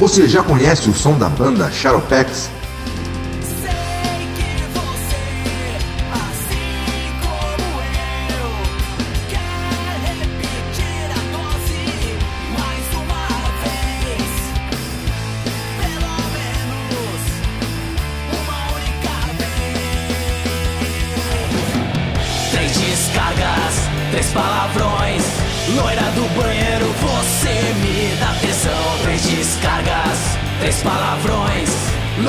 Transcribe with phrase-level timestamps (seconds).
[0.00, 2.48] Você já conhece o som da banda Shadowpex?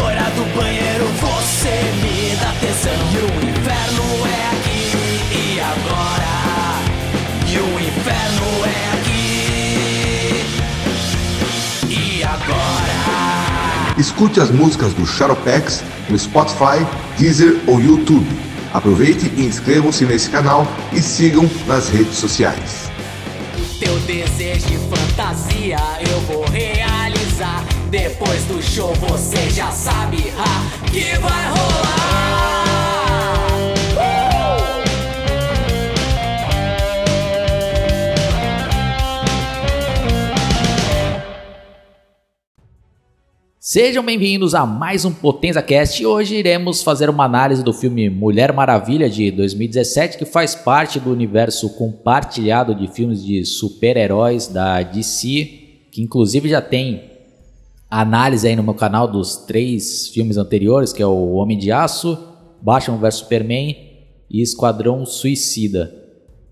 [0.02, 2.91] Loira do banheiro, você me dá tesão.
[3.14, 4.82] E o inferno é aqui
[5.32, 6.34] e agora.
[7.48, 9.38] E o inferno é aqui
[11.88, 12.98] e agora.
[14.00, 16.84] Escute as músicas do Shadowpex no Spotify,
[17.20, 18.26] Deezer ou YouTube.
[18.74, 22.90] Aproveite e inscrevam-se nesse canal e sigam nas redes sociais.
[23.80, 25.77] Teu desejo de fantasia.
[28.32, 31.82] Depois do show você já sabe ha, que vai rolar.
[43.59, 48.54] Sejam bem-vindos a mais um Potenza Cast hoje iremos fazer uma análise do filme Mulher
[48.54, 55.49] Maravilha de 2017, que faz parte do universo compartilhado de filmes de super-heróis da DC,
[55.91, 57.10] que inclusive já tem
[57.91, 62.17] análise aí no meu canal dos três filmes anteriores, que é o Homem de Aço,
[62.61, 63.75] Batman vs Superman
[64.29, 65.94] e Esquadrão Suicida.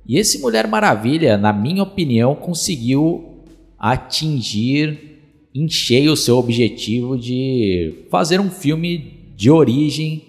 [0.05, 3.45] E esse Mulher Maravilha, na minha opinião, conseguiu
[3.77, 5.21] atingir
[5.55, 10.23] em cheio o seu objetivo de fazer um filme de origem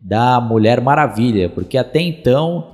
[0.00, 2.72] da Mulher Maravilha, porque até então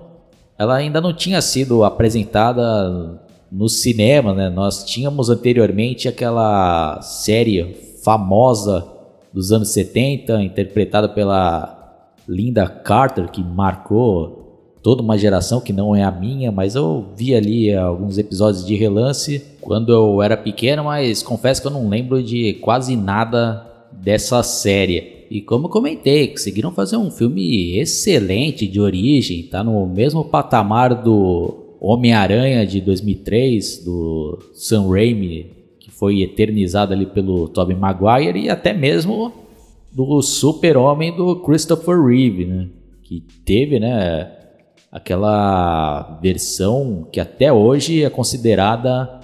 [0.58, 4.48] ela ainda não tinha sido apresentada no cinema, né?
[4.48, 8.86] Nós tínhamos anteriormente aquela série famosa
[9.32, 14.38] dos anos 70, interpretada pela Linda Carter, que marcou
[14.82, 18.74] toda uma geração que não é a minha, mas eu vi ali alguns episódios de
[18.74, 24.42] relance quando eu era pequeno, mas confesso que eu não lembro de quase nada dessa
[24.42, 25.26] série.
[25.30, 31.67] E como comentei, conseguiram fazer um filme excelente de origem, tá no mesmo patamar do
[31.80, 38.72] Homem-Aranha de 2003, do Sam Raimi, que foi eternizado ali pelo Tobey Maguire, e até
[38.72, 39.32] mesmo
[39.92, 42.68] do Super-Homem do Christopher Reeve, né?
[43.02, 44.30] Que teve, né,
[44.92, 49.20] aquela versão que até hoje é considerada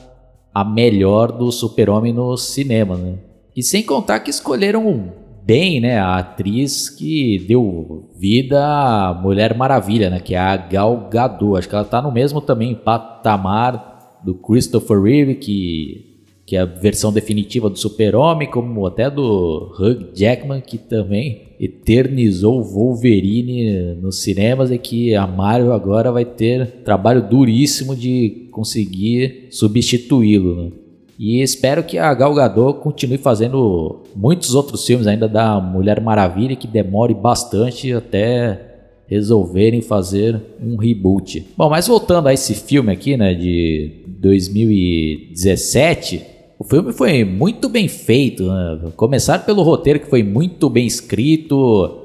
[0.54, 3.18] a melhor do Super-Homem no cinema, né?
[3.56, 5.12] E sem contar que escolheram
[5.44, 11.08] bem, né, a atriz que deu vida à Mulher Maravilha, né, que é a Gal
[11.10, 11.58] Gadot.
[11.58, 16.14] Acho que ela tá no mesmo também patamar do Christopher Reeve, que
[16.46, 22.62] que é a versão definitiva do Super-Homem, como até do Hugh Jackman, que também eternizou
[22.62, 30.64] Wolverine nos cinemas e que a Marvel agora vai ter trabalho duríssimo de conseguir substituí-lo.
[30.64, 30.72] Né?
[31.18, 36.56] E espero que a Gal Gadot continue fazendo muitos outros filmes ainda da Mulher Maravilha,
[36.56, 38.72] que demore bastante até
[39.06, 41.46] resolverem fazer um reboot.
[41.56, 46.22] Bom, mas voltando a esse filme aqui, né, de 2017,
[46.58, 48.92] o filme foi muito bem feito, né?
[48.96, 52.00] começar pelo roteiro que foi muito bem escrito,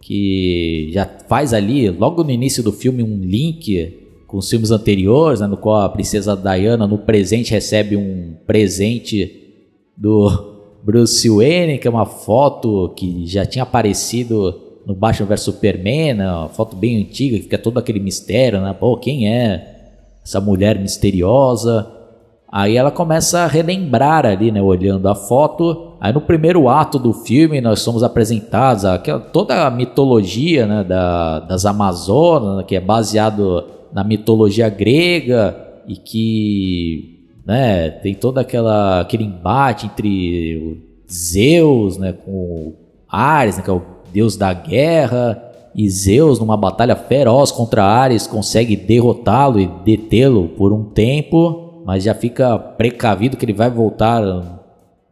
[0.00, 5.40] que já faz ali, logo no início do filme, um link com os filmes anteriores,
[5.40, 9.56] né, no qual a princesa Diana no presente recebe um presente
[9.96, 14.54] do Bruce Wayne, que é uma foto que já tinha aparecido
[14.86, 18.74] no Batman vs Superman, né, uma foto bem antiga, que fica todo aquele mistério, né?
[18.78, 19.76] Pô, quem é
[20.22, 21.90] essa mulher misteriosa?
[22.50, 25.92] Aí ela começa a relembrar ali, né, olhando a foto.
[26.00, 31.40] Aí no primeiro ato do filme nós somos apresentados aquela, toda a mitologia né, da,
[31.40, 35.56] das Amazonas, né, que é baseado na mitologia grega
[35.86, 42.74] e que né, tem todo aquela, aquele embate entre Zeus né, com
[43.08, 43.82] Ares, né, que é o
[44.12, 45.42] deus da guerra,
[45.74, 52.02] e Zeus, numa batalha feroz contra Ares, consegue derrotá-lo e detê-lo por um tempo, mas
[52.02, 54.22] já fica precavido que ele vai voltar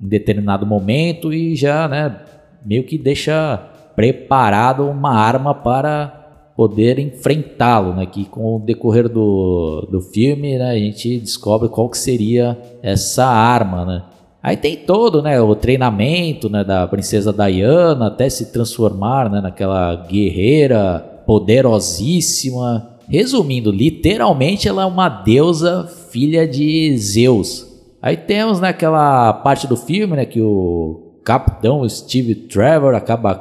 [0.01, 2.21] em determinado momento e já, né,
[2.65, 3.57] meio que deixa
[3.95, 6.26] preparado uma arma para
[6.57, 8.07] poder enfrentá-lo, né?
[8.07, 13.27] Que com o decorrer do, do filme, né, a gente descobre qual que seria essa
[13.27, 14.03] arma, né?
[14.43, 20.07] Aí tem todo, né, o treinamento, né, da princesa Diana até se transformar, né, naquela
[20.07, 22.93] guerreira poderosíssima.
[23.09, 27.67] Resumindo, literalmente ela é uma deusa filha de Zeus.
[28.01, 33.35] Aí temos naquela né, parte do filme, né, que o capitão Steve Trevor acaba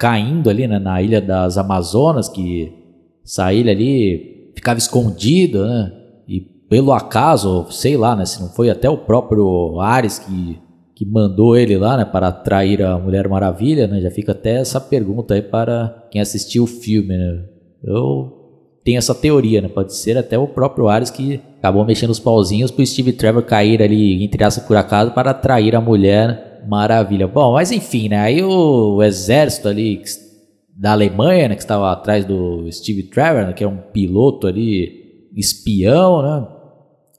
[0.00, 2.72] caindo ali né, na ilha das Amazonas, que
[3.22, 5.92] essa ilha ali ficava escondida, né?
[6.26, 10.58] E pelo acaso, sei lá, né, se não foi até o próprio Ares que
[10.94, 14.02] que mandou ele lá, né, para atrair a Mulher Maravilha, né?
[14.02, 17.44] Já fica até essa pergunta aí para quem assistiu o filme, né?
[17.82, 18.32] Eu
[18.84, 19.68] tenho essa teoria, né?
[19.68, 23.42] Pode ser até o próprio Ares que acabou mexendo os pauzinhos para o Steve Trevor
[23.42, 27.26] cair ali, entre aspas, por acaso, para atrair a Mulher Maravilha.
[27.26, 28.18] Bom, mas enfim, né?
[28.18, 30.02] Aí o, exército ali
[30.76, 35.28] da Alemanha, né, que estava atrás do Steve Trevor, né, que é um piloto ali,
[35.36, 36.46] espião, né?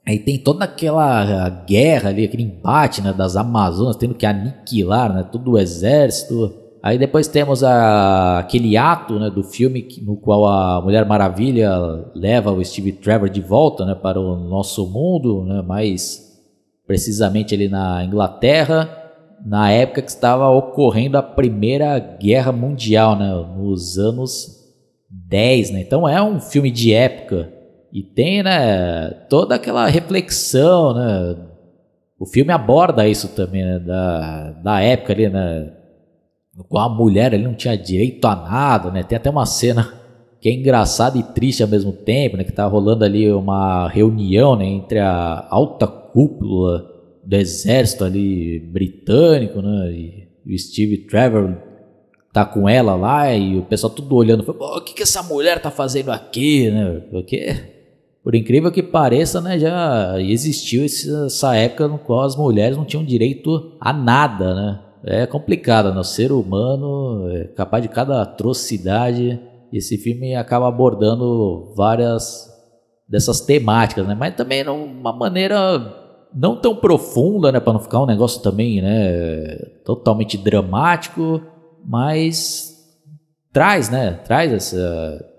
[0.04, 5.22] Aí tem toda aquela guerra ali, aquele embate né, das Amazonas, tendo que aniquilar né,
[5.30, 6.52] todo o exército.
[6.82, 11.70] Aí depois temos a, aquele ato né, do filme no qual a Mulher Maravilha
[12.16, 16.32] leva o Steve Trevor de volta né, para o nosso mundo, né, mais
[16.84, 19.01] precisamente ali na Inglaterra,
[19.44, 24.62] na época que estava ocorrendo a Primeira Guerra Mundial, né, nos anos
[25.10, 25.70] 10.
[25.70, 25.80] Né?
[25.80, 27.52] Então é um filme de época
[27.92, 31.36] e tem, né, toda aquela reflexão, né?
[32.18, 35.72] O filme aborda isso também, né, da, da época ali, né?
[36.68, 39.02] Qual a mulher ali não tinha direito a nada, né?
[39.02, 39.92] Tem até uma cena
[40.40, 42.44] que é engraçada e triste ao mesmo tempo, né?
[42.44, 44.64] Que tá rolando ali uma reunião, né?
[44.64, 46.91] Entre a alta cúpula
[47.24, 49.92] do exército ali britânico, né?
[49.92, 51.56] E, o Steve Trevor
[52.32, 55.70] tá com ela lá e o pessoal tudo olhando, o que que essa mulher tá
[55.70, 57.00] fazendo aqui, né?
[57.10, 57.54] Porque
[58.24, 63.04] por incrível que pareça, né, já existiu essa época no qual as mulheres não tinham
[63.04, 64.80] direito a nada, né?
[65.04, 65.98] É complicado, né?
[65.98, 69.40] O ser humano é capaz de cada atrocidade.
[69.72, 72.48] Esse filme acaba abordando várias
[73.08, 74.14] dessas temáticas, né?
[74.14, 76.01] Mas também de uma maneira
[76.34, 81.42] não tão profunda, né, para não ficar um negócio também, né, totalmente dramático,
[81.84, 82.72] mas
[83.52, 85.32] traz, né, traz essa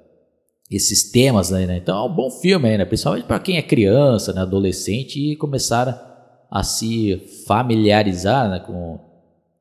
[0.75, 1.78] esses temas aí, né?
[1.78, 2.86] Então é um bom filme aí, né?
[2.86, 4.42] Principalmente para quem é criança, né?
[4.42, 8.60] adolescente e começar a se familiarizar né?
[8.60, 9.00] com,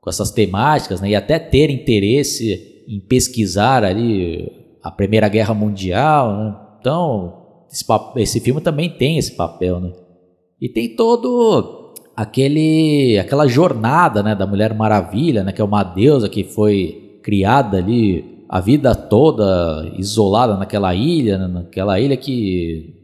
[0.01, 1.11] com essas temáticas, né?
[1.11, 4.51] E até ter interesse em pesquisar ali
[4.83, 6.57] a Primeira Guerra Mundial, né?
[6.81, 7.85] Então esse,
[8.17, 9.93] esse filme também tem esse papel, né?
[10.63, 14.33] E tem todo aquele aquela jornada, né?
[14.33, 15.51] Da Mulher Maravilha, né?
[15.51, 21.47] Que é uma deusa que foi criada ali a vida toda isolada naquela ilha, né,
[21.49, 22.95] naquela ilha que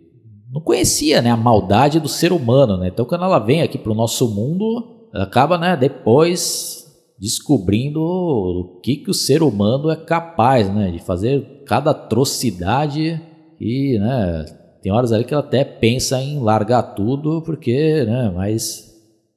[0.52, 2.76] não conhecia né, a maldade do ser humano.
[2.76, 2.88] Né?
[2.88, 6.86] Então, quando ela vem aqui para o nosso mundo, acaba né, depois
[7.18, 13.18] descobrindo o que, que o ser humano é capaz né, de fazer cada atrocidade
[13.58, 14.44] e né,
[14.88, 18.96] tem horas ali que ela até pensa em largar tudo porque, né, mas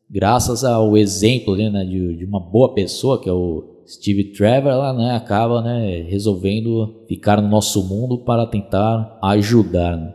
[0.10, 4.72] graças ao exemplo ali, né, de, de uma boa pessoa que é o Steve Trevor
[4.72, 9.98] ela, né, acaba né, resolvendo ficar no nosso mundo para tentar ajudar.
[9.98, 10.14] Né?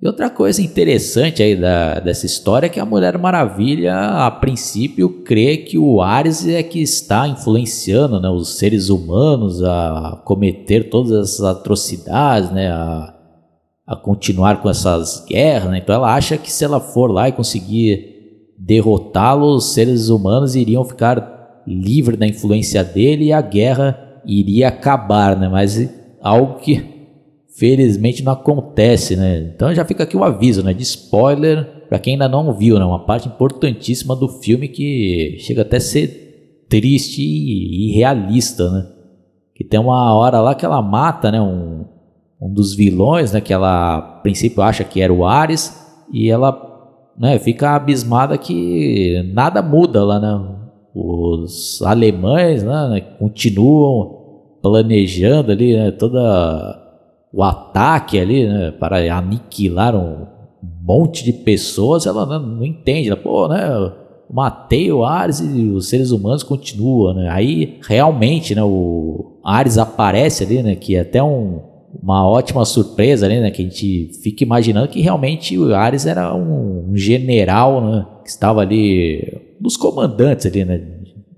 [0.00, 5.08] E outra coisa interessante aí da, dessa história é que a Mulher Maravilha, a princípio,
[5.24, 11.10] crê que o Ares é que está influenciando né, os seres humanos a cometer todas
[11.10, 13.17] essas atrocidades, né, a,
[13.88, 15.70] a continuar com essas guerras.
[15.70, 15.78] Né?
[15.78, 20.84] Então ela acha que se ela for lá e conseguir derrotá-los, os seres humanos iriam
[20.84, 25.48] ficar livre da influência dele e a guerra iria acabar, né?
[25.48, 25.88] Mas
[26.20, 26.84] algo que
[27.56, 29.52] felizmente não acontece, né?
[29.54, 30.74] Então já fica aqui o aviso, né?
[30.74, 32.84] De spoiler para quem ainda não viu, né?
[32.84, 38.86] Uma parte importantíssima do filme que chega até a ser triste e realista, né?
[39.54, 41.40] Que tem uma hora lá que ela mata, né?
[41.40, 41.84] Um,
[42.40, 43.40] um dos vilões, né?
[43.40, 46.66] Que ela a princípio acha que era o Ares e ela
[47.18, 50.58] né, fica abismada que nada muda lá, né?
[50.94, 54.18] os alemães né, continuam
[54.60, 56.84] planejando ali né, toda
[57.32, 60.26] o ataque ali né, para aniquilar um
[60.82, 63.92] monte de pessoas, ela não, não entende, ela, pô, né,
[64.30, 67.28] matei o Ares e os seres humanos continuam, né?
[67.30, 71.60] Aí realmente, né, o Ares aparece ali, né, que é até um,
[72.02, 76.34] uma ótima surpresa ali, né, que a gente fica imaginando que realmente o Ares era
[76.34, 80.80] um, um general, né, que estava ali dos comandantes ali, né?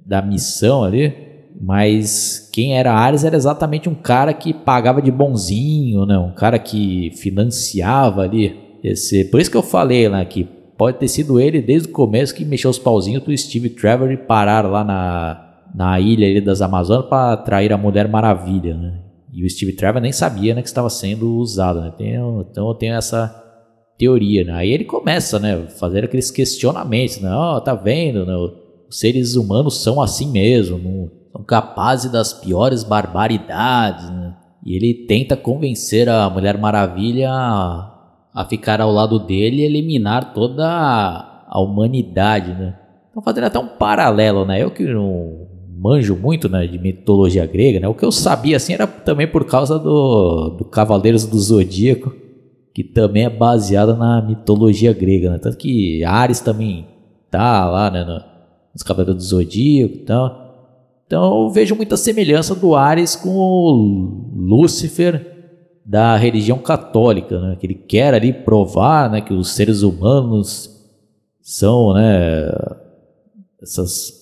[0.04, 1.14] Da missão ali.
[1.60, 6.18] Mas quem era Ares era exatamente um cara que pagava de bonzinho, né?
[6.18, 8.56] Um cara que financiava ali.
[8.82, 10.44] Esse, por isso que eu falei né, que
[10.76, 14.16] pode ter sido ele desde o começo que mexeu os pauzinhos do Steve Trevor e
[14.16, 19.09] parar lá na, na ilha ali das Amazonas para atrair a Mulher Maravilha, né?
[19.32, 21.92] E o Steve Trevor nem sabia né, que estava sendo usado, né?
[21.96, 23.34] Tem, então eu tenho essa
[23.96, 24.52] teoria, né?
[24.54, 27.30] Aí ele começa, né, fazer aqueles questionamentos, né?
[27.32, 28.34] Oh, tá vendo, né?
[28.34, 34.34] Os seres humanos são assim mesmo, não, são capazes das piores barbaridades, né?
[34.64, 37.94] E ele tenta convencer a Mulher Maravilha a,
[38.34, 42.76] a ficar ao lado dele e eliminar toda a, a humanidade, né?
[43.10, 44.62] Então fazendo até um paralelo, né?
[44.62, 45.46] Eu que não
[45.80, 47.88] manjo muito né, de mitologia grega, né?
[47.88, 52.12] O que eu sabia assim era também por causa do, do Cavaleiros do Zodíaco,
[52.74, 55.38] que também é baseado na mitologia grega, né?
[55.38, 56.86] Tanto que Ares também
[57.30, 58.22] tá lá, né, no,
[58.74, 60.50] nos Cavaleiros do Zodíaco e tal.
[61.06, 65.28] Então eu vejo muita semelhança do Ares com o Lúcifer
[65.84, 67.56] da religião católica, né?
[67.58, 70.78] Que ele quer ali provar, né, que os seres humanos
[71.40, 72.52] são, né,
[73.62, 74.19] essas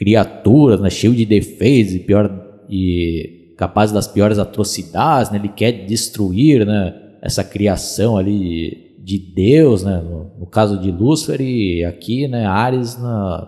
[0.00, 5.36] criaturas, né, cheio de defeitos e pior e capaz das piores atrocidades, né?
[5.36, 9.98] Ele quer destruir, né, essa criação ali de Deus, né?
[9.98, 13.46] No, no caso de Lúcifer e aqui, né, Ares, na,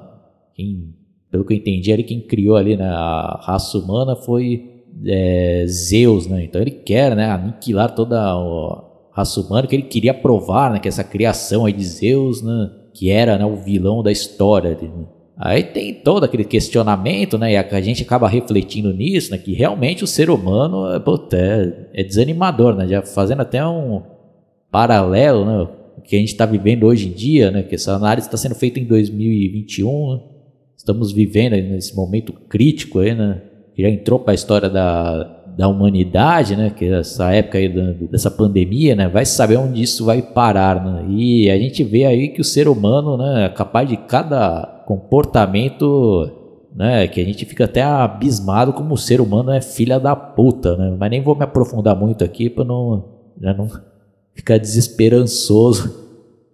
[0.54, 0.94] quem,
[1.30, 6.26] pelo que eu entendi, ali quem criou ali né, a raça humana foi é, Zeus,
[6.26, 6.44] né?
[6.44, 10.88] Então ele quer, né, aniquilar toda a raça humana, que ele queria provar, né, que
[10.88, 14.76] essa criação aí de Zeus, né, que era, né, o vilão da história.
[14.78, 15.06] Né?
[15.36, 17.52] Aí tem todo aquele questionamento, né?
[17.52, 19.38] E a, gente acaba refletindo nisso, né?
[19.38, 22.86] Que realmente o ser humano é, é desanimador, né?
[22.86, 24.02] Já fazendo até um
[24.70, 25.68] paralelo, né?
[26.04, 27.62] Que a gente está vivendo hoje em dia, né?
[27.62, 30.14] Que essa análise está sendo feita em 2021.
[30.14, 30.20] Né?
[30.76, 33.40] Estamos vivendo nesse momento crítico aí, né?
[33.74, 35.24] Que já entrou para a história da,
[35.56, 36.70] da humanidade, né?
[36.70, 37.68] Que essa época aí
[38.10, 39.08] dessa pandemia, né?
[39.08, 41.06] Vai saber onde isso vai parar, né?
[41.08, 43.46] E a gente vê aí que o ser humano, né?
[43.46, 46.30] É capaz de cada comportamento
[46.74, 50.76] né, que a gente fica até abismado como o ser humano é filha da puta,
[50.76, 50.96] né?
[50.98, 53.04] Mas nem vou me aprofundar muito aqui para não,
[53.38, 53.68] né, não
[54.34, 56.02] ficar desesperançoso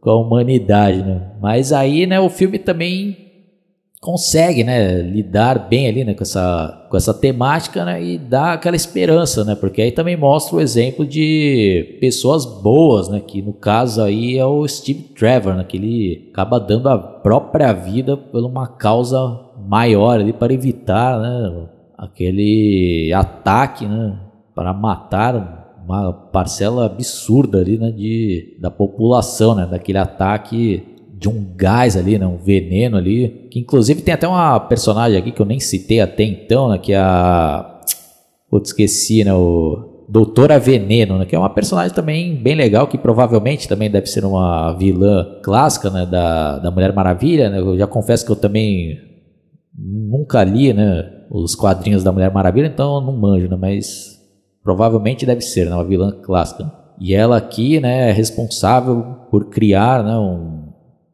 [0.00, 1.32] com a humanidade, né?
[1.40, 3.27] Mas aí, né, o filme também
[4.00, 8.76] consegue, né, lidar bem ali, né, com essa, com essa temática, né, e dá aquela
[8.76, 14.00] esperança, né, porque aí também mostra o exemplo de pessoas boas, né, que no caso
[14.00, 18.68] aí é o Steve Trevor, né, que ele acaba dando a própria vida por uma
[18.68, 19.18] causa
[19.68, 24.16] maior ali para evitar, né, aquele ataque, né,
[24.54, 31.52] para matar uma parcela absurda ali, né, de, da população, né, daquele ataque de um
[31.56, 35.46] gás ali, né, um veneno ali, que inclusive tem até uma personagem aqui que eu
[35.46, 37.80] nem citei até então, né, que é a...
[38.48, 42.96] Putz, esqueci, né, o Doutora Veneno, né, que é uma personagem também bem legal, que
[42.96, 47.86] provavelmente também deve ser uma vilã clássica, né, da, da Mulher Maravilha, né, eu já
[47.86, 48.96] confesso que eu também
[49.76, 54.18] nunca li, né, os quadrinhos da Mulher Maravilha, então eu não manjo, né, mas
[54.62, 56.70] provavelmente deve ser, né, uma vilã clássica.
[57.00, 60.57] E ela aqui, né, é responsável por criar, né, um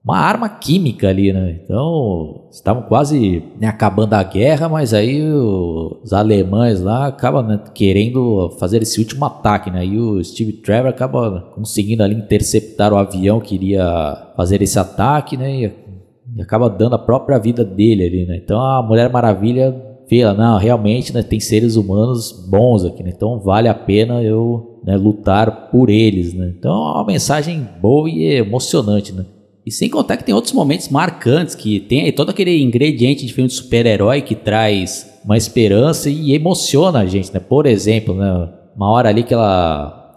[0.05, 1.61] uma arma química ali, né?
[1.65, 8.51] Então, estavam quase né, acabando a guerra, mas aí os alemães lá acabam né, querendo
[8.61, 9.87] fazer esse último ataque, né?
[9.87, 15.39] E o Steve Trevor acaba conseguindo ali interceptar o avião que iria fazer esse ataque,
[15.39, 15.63] né?
[15.63, 15.85] E,
[16.43, 18.37] acaba dando a própria vida dele ali, né?
[18.37, 19.75] Então a Mulher Maravilha
[20.09, 23.13] vê, não, realmente né, tem seres humanos bons aqui, né?
[23.15, 26.53] Então vale a pena eu né, lutar por eles, né?
[26.59, 29.25] Então é uma mensagem boa e emocionante, né?
[29.67, 33.49] E sem contar que tem outros momentos marcantes, que tem todo aquele ingrediente de filme
[33.49, 37.41] de super-herói que traz uma esperança e emociona a gente, né?
[37.41, 38.51] Por exemplo, né?
[38.77, 40.13] uma hora ali que ela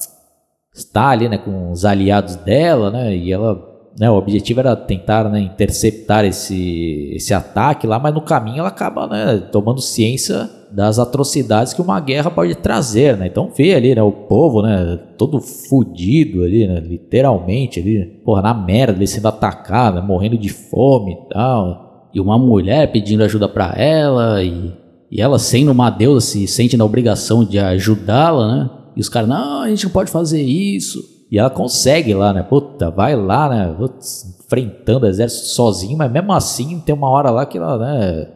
[0.74, 3.16] está ali, né, com os aliados dela, né?
[3.16, 3.67] E ela,
[4.00, 8.68] né, o objetivo era tentar, né, interceptar esse, esse ataque lá, mas no caminho ela
[8.68, 13.28] acaba, né, tomando ciência das atrocidades que uma guerra pode trazer, né?
[13.28, 18.54] Então vê ali, né, o povo, né, todo fudido ali, né, literalmente ali, porra, na
[18.54, 22.10] merda, ali sendo atacado, né, morrendo de fome e tal.
[22.14, 24.74] E uma mulher pedindo ajuda para ela e,
[25.10, 28.70] e ela sendo uma deusa se sente na obrigação de ajudá-la, né?
[28.96, 31.17] E os caras, não, a gente não pode fazer isso.
[31.30, 32.44] E ela consegue lá, né?
[32.44, 33.76] Puta, vai lá, né?
[33.78, 38.28] Putz, enfrentando o exército sozinho, mas mesmo assim tem uma hora lá que ela, né?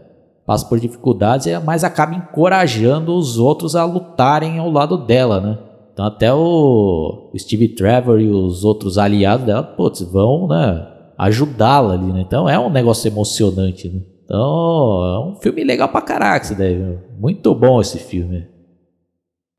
[0.46, 5.58] passa por dificuldades, mas acaba encorajando os outros a lutarem ao lado dela, né?
[5.94, 12.12] Então até o Steve Trevor e os outros aliados dela, putz, vão, né, ajudá-la ali,
[12.12, 12.22] né?
[12.22, 14.02] Então é um negócio emocionante, né?
[14.26, 18.48] Então é um filme legal pra caraca, isso daí, muito bom esse filme.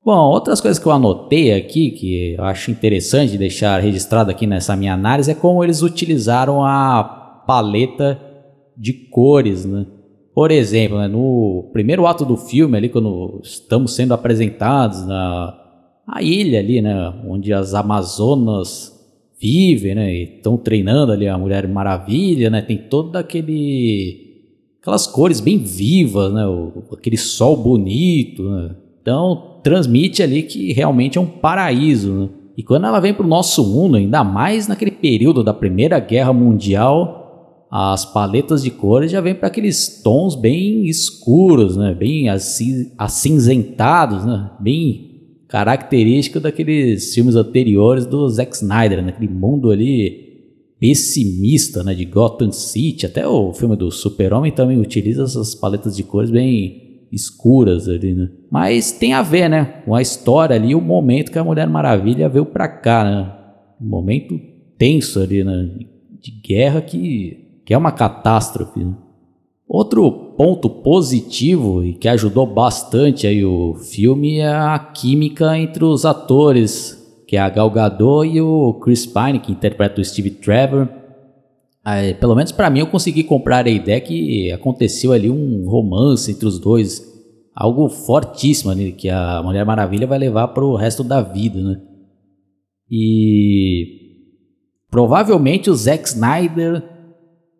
[0.04, 4.74] Bom, outras coisas que eu anotei aqui, que eu acho interessante deixar registrado aqui nessa
[4.74, 7.04] minha análise, é como eles utilizaram a
[7.46, 8.20] paleta
[8.76, 9.86] de cores, né?
[10.34, 15.58] Por exemplo, né, no primeiro ato do filme, ali, quando estamos sendo apresentados na
[16.04, 18.92] a ilha ali, né, onde as Amazonas
[19.40, 20.12] vivem, né?
[20.14, 22.60] Estão treinando ali a Mulher Maravilha, né?
[22.60, 24.30] Tem todo aquele
[24.80, 26.46] aquelas cores bem vivas, né?
[26.46, 28.74] O, aquele sol bonito, né?
[29.00, 32.28] Então transmite ali que realmente é um paraíso, né?
[32.56, 36.32] E quando ela vem para o nosso mundo, ainda mais naquele período da Primeira Guerra
[36.32, 41.94] Mundial, as paletas de cores já vêm para aqueles tons bem escuros, né?
[41.94, 42.26] Bem
[42.98, 44.50] acinzentados, né?
[44.60, 45.10] Bem
[45.48, 49.14] característico daqueles filmes anteriores do Zack Snyder, né?
[49.30, 50.30] mundo ali
[50.82, 56.02] pessimista, né, de Gotham City, até o filme do Super-Homem também utiliza essas paletas de
[56.02, 56.81] cores bem
[57.12, 58.30] escuras ali, né?
[58.50, 62.28] Mas tem a ver, né, com a história ali, o momento que a Mulher Maravilha
[62.28, 63.32] veio pra cá, né?
[63.80, 64.40] Um momento
[64.78, 65.70] tenso ali, né,
[66.20, 68.94] de guerra que, que é uma catástrofe, né?
[69.68, 76.04] Outro ponto positivo e que ajudou bastante aí o filme é a química entre os
[76.04, 80.88] atores, que é a Gal Gadot e o Chris Pine, que interpreta o Steve Trevor.
[81.84, 86.30] Aí, pelo menos para mim eu consegui comprar a ideia que aconteceu ali um romance
[86.30, 87.02] entre os dois,
[87.54, 91.80] algo fortíssimo né, que a Mulher Maravilha vai levar para o resto da vida, né?
[92.88, 94.00] E
[94.90, 96.82] provavelmente o Zack Snyder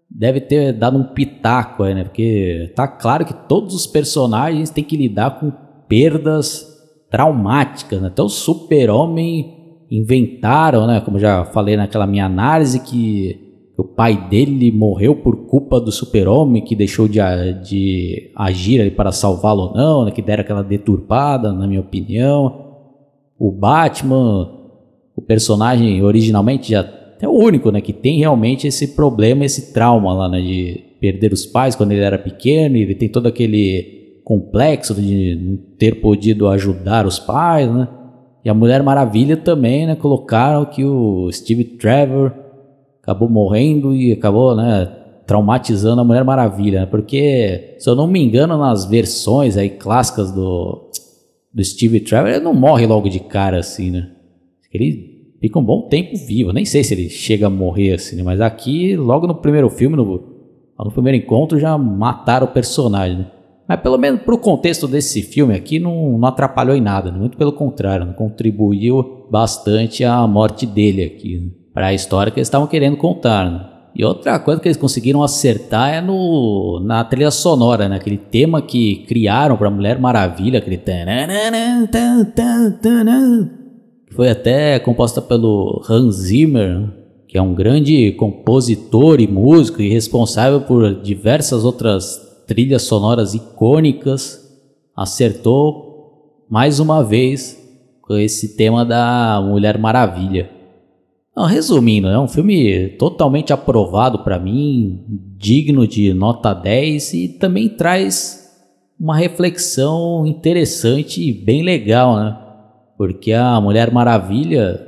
[0.08, 2.04] deve ter dado um pitaco aí, né?
[2.04, 5.50] Porque tá claro que todos os personagens têm que lidar com
[5.88, 6.66] perdas
[7.10, 8.08] traumáticas, né?
[8.08, 11.00] Até o super-homem inventaram, né?
[11.00, 16.62] Como já falei naquela minha análise, que o pai dele morreu por culpa do super-homem,
[16.62, 17.18] que deixou de,
[17.64, 20.10] de agir para salvá-lo ou não, né?
[20.10, 22.74] Que deram aquela deturpada, na minha opinião.
[23.38, 24.50] O Batman,
[25.16, 26.86] o personagem originalmente já
[27.20, 31.32] é o único, né, que tem realmente esse problema, esse trauma lá, né, de perder
[31.32, 36.00] os pais quando ele era pequeno, e ele tem todo aquele complexo de não ter
[36.00, 37.88] podido ajudar os pais, né?
[38.44, 42.32] E a Mulher Maravilha também, né, colocaram que o Steve Trevor
[43.02, 44.86] acabou morrendo e acabou, né,
[45.26, 46.86] traumatizando a Mulher Maravilha, né?
[46.86, 50.90] porque se eu não me engano nas versões aí clássicas do
[51.52, 54.10] do Steve Trevor, ele não morre logo de cara assim, né?
[54.72, 56.52] Ele fica um bom tempo vivo.
[56.52, 58.22] Nem sei se ele chega a morrer assim, né?
[58.22, 60.04] mas aqui, logo no primeiro filme, no,
[60.78, 63.18] no primeiro encontro, já mataram o personagem.
[63.18, 63.26] Né?
[63.68, 67.18] Mas pelo menos pro contexto desse filme aqui, não, não atrapalhou em nada, né?
[67.18, 68.14] muito pelo contrário, né?
[68.14, 71.50] contribuiu bastante a morte dele aqui, né?
[71.72, 73.50] Para a história que eles estavam querendo contar.
[73.50, 73.66] Né?
[73.94, 77.96] E outra coisa que eles conseguiram acertar é no, na trilha sonora, né?
[77.96, 80.78] Aquele tema que criaram para Mulher Maravilha, aquele
[84.14, 86.88] foi até composta pelo Hans Zimmer,
[87.26, 94.38] que é um grande compositor e músico e responsável por diversas outras trilhas sonoras icônicas,
[94.94, 97.58] acertou mais uma vez
[98.02, 100.50] com esse tema da Mulher Maravilha.
[101.34, 105.02] Não, resumindo, é um filme totalmente aprovado para mim,
[105.38, 108.52] digno de nota 10 e também traz
[109.00, 112.38] uma reflexão interessante e bem legal, né?
[112.98, 114.78] Porque a Mulher Maravilha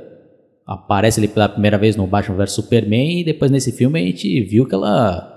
[0.67, 4.41] aparece ali pela primeira vez no Batman vs Superman e depois nesse filme a gente
[4.41, 5.31] viu que ela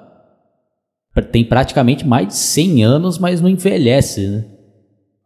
[1.32, 4.44] tem praticamente mais de 100 anos, mas não envelhece, né?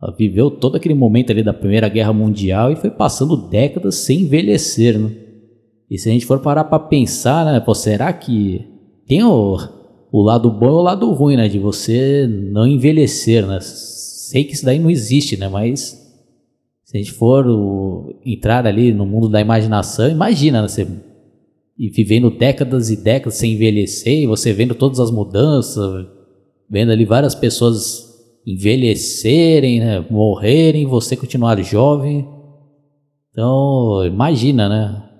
[0.00, 4.20] Ela viveu todo aquele momento ali da Primeira Guerra Mundial e foi passando décadas sem
[4.20, 5.10] envelhecer, né?
[5.92, 8.64] E se a gente for parar para pensar, né, pô, será que
[9.06, 9.58] tem o,
[10.10, 13.58] o lado bom e o lado ruim, né, de você não envelhecer, né?
[13.60, 16.02] Sei que isso daí não existe, né, mas
[16.82, 20.88] se a gente for o, entrar ali no mundo da imaginação, imagina né, você
[21.78, 26.06] e vivendo décadas e décadas sem envelhecer, e você vendo todas as mudanças,
[26.70, 28.08] vendo ali várias pessoas
[28.46, 32.26] envelhecerem, né, morrerem, você continuar jovem.
[33.30, 35.11] Então, imagina, né?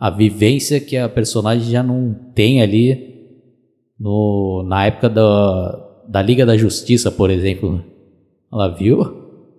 [0.00, 3.10] A vivência que a personagem já não tem ali
[3.98, 7.84] no, na época da, da Liga da Justiça, por exemplo.
[8.50, 9.00] Ela viu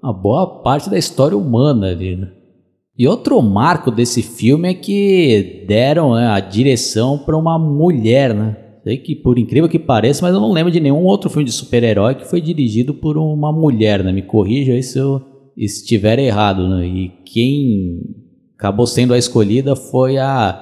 [0.01, 2.31] uma boa parte da história humana ali, né?
[2.97, 8.57] E outro marco desse filme é que deram né, a direção para uma mulher, né?
[8.83, 11.51] Sei que por incrível que pareça, mas eu não lembro de nenhum outro filme de
[11.51, 14.11] super-herói que foi dirigido por uma mulher, né?
[14.11, 15.21] Me corrija aí se eu
[15.55, 16.85] estiver errado, né?
[16.85, 18.01] E quem
[18.61, 20.53] acabou sendo a escolhida foi a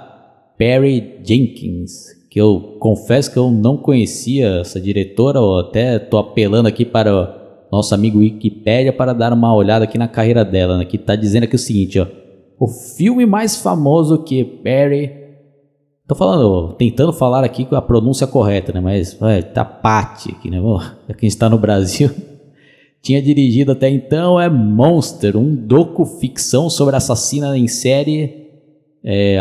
[0.57, 6.69] Perry Jenkins, que eu confesso que eu não conhecia essa diretora, ou até tô apelando
[6.69, 10.95] aqui para nosso amigo Wikipedia para dar uma olhada aqui na carreira dela, né, que
[10.95, 12.07] está dizendo aqui o seguinte, ó.
[12.57, 15.11] O filme mais famoso que Perry...
[16.07, 18.79] Tô falando, tentando falar aqui com a pronúncia correta, né?
[18.79, 20.57] Mas é, tá Pati aqui, né?
[21.17, 22.09] Quem está no Brasil,
[23.01, 28.47] tinha dirigido até então é Monster, um docu-ficção sobre assassina em série
[29.03, 29.37] é,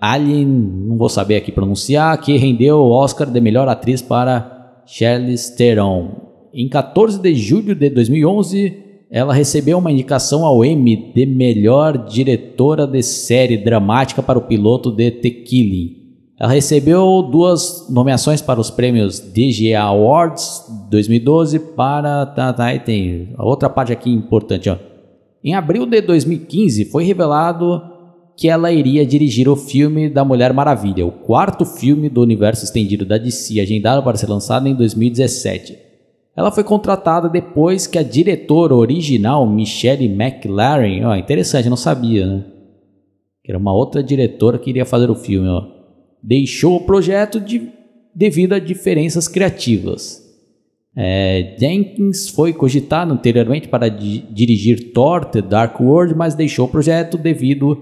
[0.00, 5.54] Alien, não vou saber aqui pronunciar, que rendeu o Oscar de melhor atriz para Charlize
[5.54, 6.30] Theron.
[6.54, 8.76] Em 14 de julho de 2011,
[9.10, 14.90] ela recebeu uma indicação ao Emmy de melhor diretora de série dramática para o piloto
[14.90, 15.99] de Killing.
[16.40, 23.44] Ela recebeu duas nomeações para os prêmios DGA Awards 2012 para tá, tá, tem a
[23.44, 24.78] outra parte aqui importante, ó.
[25.44, 27.82] Em abril de 2015 foi revelado
[28.38, 33.04] que ela iria dirigir o filme da Mulher Maravilha, o quarto filme do universo estendido
[33.04, 35.76] da DC, agendado para ser lançado em 2017.
[36.34, 42.44] Ela foi contratada depois que a diretora original, Michelle McLaren, ó, interessante, não sabia, né?
[43.44, 45.79] Que era uma outra diretora que iria fazer o filme, ó,
[46.22, 47.70] deixou o projeto de,
[48.14, 50.20] devido a diferenças criativas.
[50.96, 56.70] É, Jenkins foi cogitado anteriormente para di dirigir Thor The Dark World, mas deixou o
[56.70, 57.78] projeto devido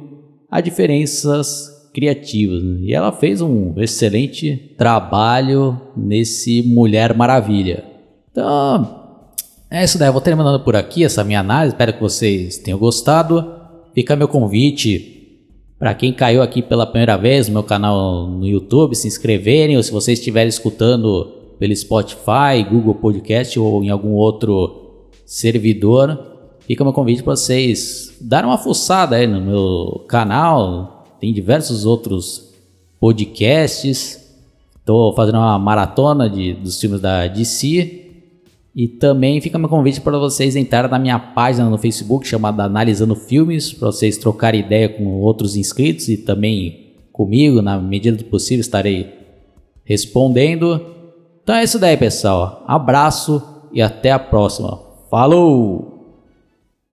[0.51, 2.62] a diferenças criativas.
[2.62, 2.81] Né?
[2.83, 7.85] E ela fez um excelente trabalho nesse Mulher Maravilha.
[8.31, 8.98] Então,
[9.70, 10.09] é isso daí.
[10.09, 11.74] Eu vou terminando por aqui essa minha análise.
[11.74, 13.55] Espero que vocês tenham gostado.
[13.94, 15.17] Fica meu convite
[15.79, 19.83] para quem caiu aqui pela primeira vez no meu canal no YouTube, se inscreverem, ou
[19.83, 26.19] se vocês estiverem escutando pelo Spotify, Google Podcast ou em algum outro servidor,
[26.61, 31.07] fica meu convite para vocês darem uma fuçada aí no meu canal.
[31.21, 32.53] Tem diversos outros
[32.99, 34.27] podcasts.
[34.77, 38.08] Estou fazendo uma maratona de, dos filmes da DC.
[38.79, 43.17] E também fica meu convite para vocês entrarem na minha página no Facebook chamada Analisando
[43.17, 48.61] Filmes, para vocês trocarem ideia com outros inscritos e também comigo, na medida do possível,
[48.61, 49.12] estarei
[49.85, 50.81] respondendo.
[51.43, 52.62] Então é isso daí, pessoal.
[52.69, 54.79] Abraço e até a próxima.
[55.11, 55.88] Falou!